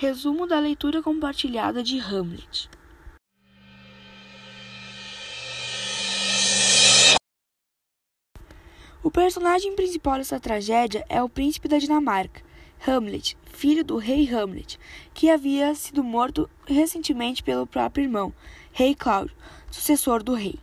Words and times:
Resumo 0.00 0.46
da 0.46 0.58
leitura 0.58 1.02
compartilhada 1.02 1.82
de 1.82 1.98
Hamlet. 1.98 2.70
O 9.02 9.10
personagem 9.10 9.76
principal 9.76 10.16
dessa 10.16 10.40
tragédia 10.40 11.04
é 11.06 11.22
o 11.22 11.28
príncipe 11.28 11.68
da 11.68 11.76
Dinamarca, 11.76 12.40
Hamlet, 12.88 13.36
filho 13.44 13.84
do 13.84 13.98
rei 13.98 14.26
Hamlet, 14.34 14.80
que 15.12 15.28
havia 15.28 15.74
sido 15.74 16.02
morto 16.02 16.48
recentemente 16.66 17.42
pelo 17.42 17.66
próprio 17.66 18.04
irmão, 18.04 18.32
rei 18.72 18.94
Cláudio, 18.94 19.36
sucessor 19.70 20.22
do 20.22 20.32
rei. 20.32 20.58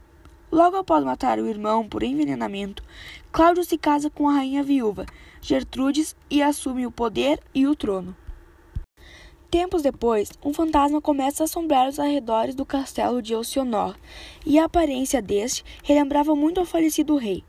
Logo 0.52 0.78
após 0.78 1.04
matar 1.04 1.38
o 1.38 1.48
irmão 1.48 1.88
por 1.88 2.02
envenenamento, 2.02 2.84
Cláudio 3.32 3.64
se 3.64 3.78
casa 3.78 4.10
com 4.10 4.28
a 4.28 4.34
rainha 4.34 4.64
viúva, 4.64 5.06
Gertrudes, 5.40 6.16
e 6.28 6.42
assume 6.42 6.88
o 6.88 6.92
poder 6.92 7.40
e 7.54 7.68
o 7.68 7.76
trono. 7.76 8.18
Tempos 9.50 9.82
depois, 9.82 10.30
um 10.44 10.54
fantasma 10.54 11.00
começa 11.00 11.42
a 11.42 11.46
assombrar 11.46 11.88
os 11.88 12.00
arredores 12.00 12.54
do 12.54 12.66
castelo 12.66 13.22
de 13.22 13.32
Elcionor, 13.32 13.96
e 14.46 14.60
a 14.60 14.66
aparência 14.66 15.22
deste 15.22 15.64
relembrava 15.84 16.36
muito 16.36 16.60
ao 16.60 16.66
falecido 16.66 17.16
rei. 17.16 17.46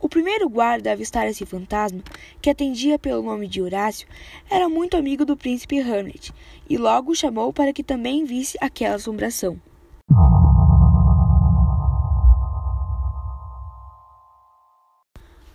O 0.00 0.08
primeiro 0.08 0.48
guarda 0.48 0.90
a 0.90 0.92
avistar 0.92 1.28
esse 1.28 1.46
fantasma, 1.46 2.02
que 2.42 2.50
atendia 2.50 2.98
pelo 2.98 3.22
nome 3.22 3.46
de 3.46 3.62
Horácio, 3.62 4.08
era 4.50 4.68
muito 4.68 4.96
amigo 4.96 5.24
do 5.24 5.36
príncipe 5.36 5.78
Hamlet, 5.78 6.32
e 6.68 6.76
logo 6.76 7.12
o 7.12 7.16
chamou 7.16 7.52
para 7.52 7.72
que 7.72 7.84
também 7.84 8.24
visse 8.24 8.58
aquela 8.60 8.96
assombração. 8.96 9.56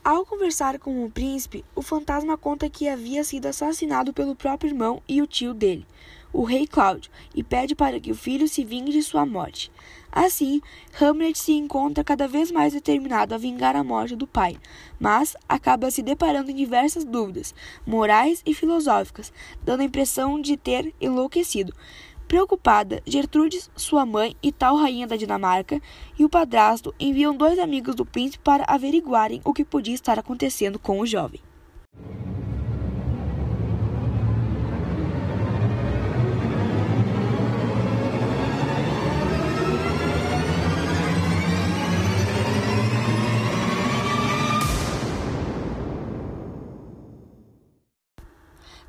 Ao 0.04 0.26
conversar 0.26 0.80
com 0.80 1.06
o 1.06 1.12
príncipe, 1.12 1.64
o 1.76 1.82
fantasma 1.84 2.36
conta 2.36 2.68
que 2.68 2.90
havia 2.90 3.24
sido 3.24 3.46
assassinado 3.46 4.12
pelo 4.12 4.36
próprio 4.36 4.70
irmão 4.70 5.00
e 5.08 5.22
o 5.22 5.28
tio 5.28 5.54
dele, 5.54 5.86
o 6.34 6.44
rei 6.44 6.66
Cláudio, 6.66 7.12
e 7.36 7.44
pede 7.44 7.76
para 7.76 8.00
que 8.00 8.12
o 8.12 8.16
filho 8.16 8.48
se 8.48 8.64
vingue 8.64 8.92
de 8.92 9.04
sua 9.04 9.28
morte. 9.28 9.72
Assim, 10.12 10.60
Hamlet 11.00 11.38
se 11.38 11.52
encontra 11.52 12.04
cada 12.04 12.28
vez 12.28 12.52
mais 12.52 12.74
determinado 12.74 13.36
a 13.36 13.38
vingar 13.38 13.76
a 13.76 13.84
morte 13.84 14.16
do 14.16 14.26
pai, 14.26 14.58
mas 15.00 15.38
acaba 15.48 15.92
se 15.92 16.02
deparando 16.02 16.50
em 16.50 16.56
diversas 16.56 17.06
dúvidas, 17.06 17.54
morais 17.86 18.42
e 18.44 18.56
filosóficas, 18.56 19.32
dando 19.64 19.82
a 19.82 19.86
impressão 19.86 20.42
de 20.42 20.58
ter 20.58 20.96
enlouquecido. 21.00 21.76
Preocupada, 22.32 23.04
Gertrudes, 23.06 23.70
sua 23.76 24.06
mãe 24.06 24.38
e 24.42 24.54
tal 24.54 24.78
rainha 24.78 25.06
da 25.06 25.18
Dinamarca, 25.18 25.82
e 26.18 26.24
o 26.24 26.30
padrasto 26.30 26.96
enviam 26.98 27.36
dois 27.36 27.60
amigos 27.60 27.94
do 27.94 28.06
príncipe 28.06 28.42
para 28.42 28.64
averiguarem 28.70 29.42
o 29.44 29.54
que 29.54 29.66
podia 29.66 29.94
estar 29.94 30.18
acontecendo 30.18 30.80
com 30.80 31.02
o 31.02 31.06
jovem. 31.06 31.42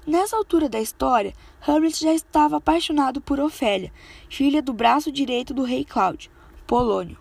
Nessa 0.05 0.37
altura 0.37 0.69
da 0.69 0.81
história, 0.81 1.33
Hamlet 1.65 2.01
já 2.01 2.13
estava 2.13 2.57
apaixonado 2.57 3.21
por 3.21 3.39
Ofélia, 3.39 3.93
filha 4.29 4.61
do 4.61 4.73
braço 4.73 5.13
direito 5.13 5.55
do 5.55 5.63
rei 5.63 5.85
Cláudio, 5.85 6.29
Polônio. 6.67 7.17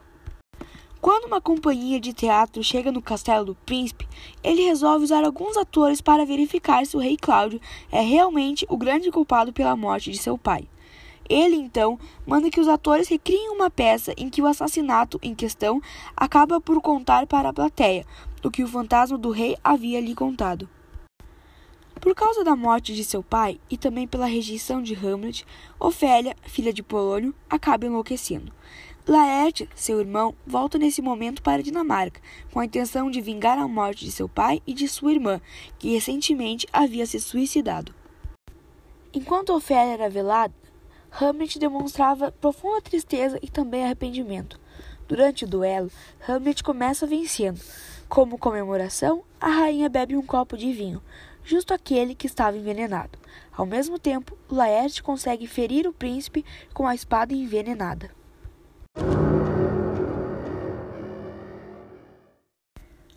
Quando 1.00 1.26
uma 1.26 1.40
companhia 1.40 2.00
de 2.00 2.12
teatro 2.12 2.64
chega 2.64 2.92
no 2.92 3.00
castelo 3.00 3.46
do 3.46 3.56
príncipe, 3.56 4.08
ele 4.44 4.64
resolve 4.64 5.04
usar 5.04 5.24
alguns 5.24 5.58
atores 5.58 6.02
para 6.02 6.26
verificar 6.26 6.84
se 6.88 6.98
o 6.98 7.00
rei 7.00 7.18
Cláudio 7.18 7.62
é 7.92 8.02
realmente 8.02 8.66
o 8.68 8.76
grande 8.76 9.12
culpado 9.12 9.54
pela 9.54 9.76
morte 9.76 10.10
de 10.10 10.18
seu 10.18 10.36
pai. 10.36 10.68
Ele 11.30 11.58
então 11.58 12.00
manda 12.26 12.50
que 12.50 12.60
os 12.60 12.68
atores 12.68 13.08
recriem 13.08 13.52
uma 13.52 13.70
peça 13.70 14.12
em 14.18 14.28
que 14.28 14.42
o 14.42 14.48
assassinato 14.48 15.20
em 15.22 15.36
questão 15.36 15.80
acaba 16.18 16.60
por 16.60 16.82
contar 16.82 17.28
para 17.28 17.50
a 17.50 17.54
plateia 17.54 18.08
o 18.44 18.50
que 18.50 18.64
o 18.64 18.68
fantasma 18.68 19.20
do 19.20 19.30
rei 19.30 19.56
havia 19.64 20.02
lhe 20.02 20.16
contado. 20.16 20.68
Por 22.02 22.16
causa 22.16 22.44
da 22.44 22.56
morte 22.56 22.96
de 22.96 23.04
seu 23.04 23.22
pai 23.22 23.60
e 23.70 23.78
também 23.78 24.08
pela 24.08 24.26
rejeição 24.26 24.82
de 24.82 24.96
Hamlet, 24.96 25.46
Ofélia, 25.80 26.36
filha 26.42 26.74
de 26.74 26.82
Polônio, 26.82 27.32
acaba 27.48 27.86
enlouquecendo. 27.86 28.52
Laerte, 29.08 29.70
seu 29.76 30.00
irmão, 30.00 30.34
volta 30.46 30.80
nesse 30.80 31.00
momento 31.00 31.44
para 31.44 31.60
a 31.60 31.64
Dinamarca, 31.64 32.20
com 32.52 32.60
a 32.60 32.66
intenção 32.66 33.12
de 33.12 33.22
vingar 33.22 33.60
a 33.60 33.68
morte 33.68 34.04
de 34.04 34.12
seu 34.12 34.28
pai 34.28 34.64
e 34.66 34.74
de 34.74 34.88
sua 34.88 35.12
irmã, 35.12 35.40
que 35.78 35.94
recentemente 35.94 36.66
havia 36.74 37.06
se 37.06 37.20
suicidado. 37.20 37.94
Enquanto 39.14 39.54
Ofélia 39.54 39.94
era 39.94 40.10
velada, 40.10 40.56
Hamlet 41.12 41.60
demonstrava 41.60 42.32
profunda 42.32 42.82
tristeza 42.82 43.38
e 43.44 43.48
também 43.48 43.86
arrependimento. 43.86 44.60
Durante 45.08 45.46
o 45.46 45.48
duelo, 45.48 45.92
Hamlet 46.28 46.64
começa 46.64 47.06
vencendo. 47.06 47.62
Como 48.10 48.38
comemoração, 48.38 49.24
a 49.40 49.50
rainha 49.50 49.88
bebe 49.88 50.18
um 50.18 50.26
copo 50.26 50.58
de 50.58 50.74
vinho, 50.74 51.02
justo 51.44 51.74
aquele 51.74 52.16
que 52.16 52.28
estava 52.28 52.58
envenenado. 52.58 53.18
Ao 53.52 53.66
mesmo 53.66 54.00
tempo, 54.00 54.38
Laerte 54.50 55.04
consegue 55.04 55.48
ferir 55.48 55.88
o 55.88 55.94
príncipe 55.94 56.46
com 56.74 56.88
a 56.88 56.96
espada 56.96 57.34
envenenada. 57.34 58.12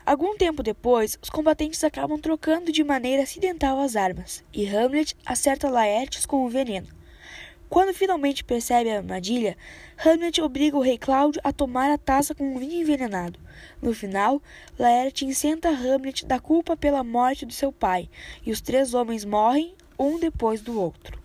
Algum 0.07 0.37
tempo 0.37 0.63
depois, 0.63 1.19
os 1.23 1.31
combatentes 1.31 1.83
acabam 1.83 2.21
trocando 2.21 2.71
de 2.71 2.85
maneira 2.85 3.23
acidental 3.23 3.81
as 3.81 3.97
armas, 3.97 4.45
e 4.53 4.67
Hamlet 4.69 5.17
acerta 5.25 5.71
Laertes 5.71 6.27
com 6.27 6.45
o 6.45 6.49
veneno. 6.49 6.89
Quando 7.69 7.95
finalmente 7.95 8.45
percebe 8.45 8.91
a 8.91 8.99
armadilha, 8.99 9.57
Hamlet 10.05 10.41
obriga 10.41 10.77
o 10.77 10.81
rei 10.81 10.99
Cláudio 10.99 11.41
a 11.43 11.53
tomar 11.53 11.91
a 11.91 11.99
taça 11.99 12.35
com 12.35 12.55
o 12.55 12.59
vinho 12.59 12.83
envenenado. 12.83 13.39
No 13.81 13.95
final, 13.95 14.41
Laerte 14.79 15.25
incenta 15.25 15.71
Hamlet 15.71 16.27
da 16.27 16.39
culpa 16.39 16.77
pela 16.77 17.03
morte 17.03 17.47
do 17.47 17.53
seu 17.53 17.73
pai, 17.73 18.09
e 18.45 18.53
os 18.53 18.61
três 18.61 18.95
homens 18.95 19.25
morrem 19.25 19.75
um 19.99 20.19
depois 20.19 20.61
do 20.61 20.81
outro. 20.81 21.24